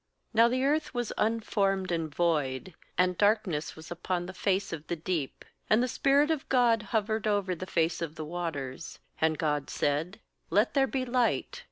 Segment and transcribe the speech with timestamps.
[0.35, 4.95] 2Novv the earth was unformed and void, and darkness was upon the face of the
[4.95, 8.97] deep; and the spirit of God hovered over the face of the waters.
[9.21, 10.19] 3And God said:
[10.49, 11.59] 'Let there be light.'